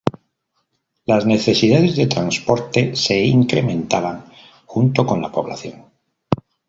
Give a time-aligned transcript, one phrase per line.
[1.05, 4.25] Las necesidades de transporte se incrementaban
[4.65, 5.85] junto con la población.